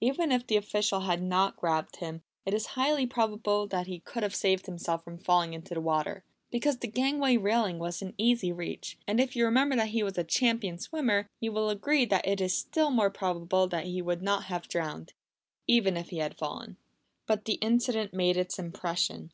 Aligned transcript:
Even 0.00 0.30
if 0.30 0.46
the 0.46 0.56
official 0.56 1.00
had 1.00 1.20
not 1.20 1.56
grabbed 1.56 1.96
him, 1.96 2.22
it 2.46 2.54
is 2.54 2.66
highly 2.78 3.04
probable 3.04 3.66
that 3.66 3.88
he 3.88 3.98
could 3.98 4.22
have 4.22 4.32
saved 4.32 4.66
himself 4.66 5.02
from 5.02 5.18
falling 5.18 5.54
into 5.54 5.74
the 5.74 5.80
water, 5.80 6.22
because 6.52 6.76
the 6.78 6.86
gangway 6.86 7.36
railing 7.36 7.80
was 7.80 8.00
in 8.00 8.14
easy 8.16 8.52
reach; 8.52 8.96
and 9.08 9.18
if 9.18 9.34
you 9.34 9.44
remember 9.44 9.74
that 9.74 9.88
he 9.88 10.04
was 10.04 10.16
a 10.16 10.22
champion 10.22 10.78
swimmer, 10.78 11.26
you 11.40 11.50
will 11.50 11.68
agree 11.68 12.04
that 12.04 12.24
it 12.24 12.40
is 12.40 12.56
still 12.56 12.92
more 12.92 13.10
probable 13.10 13.66
that 13.66 13.86
he 13.86 14.00
would 14.00 14.22
not 14.22 14.44
have 14.44 14.62
been 14.62 14.68
drowned, 14.70 15.14
even 15.66 15.96
if 15.96 16.10
he 16.10 16.18
had 16.18 16.38
fallen. 16.38 16.76
But 17.26 17.44
the 17.46 17.54
incident 17.54 18.14
made 18.14 18.36
its 18.36 18.60
impression. 18.60 19.32